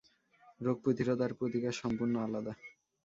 রোগ 0.61 0.77
প্রতিরোধ 0.83 1.19
আর 1.25 1.31
প্রতিকার 1.39 1.79
সম্পূর্ণ 1.81 2.15
আলাদা। 2.25 2.53